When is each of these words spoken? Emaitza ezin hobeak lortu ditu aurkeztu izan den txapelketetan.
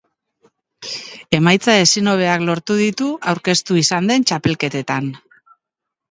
Emaitza 1.39 1.75
ezin 1.81 2.09
hobeak 2.13 2.45
lortu 2.49 2.77
ditu 2.79 3.09
aurkeztu 3.33 3.77
izan 3.83 4.09
den 4.13 4.25
txapelketetan. 4.31 5.11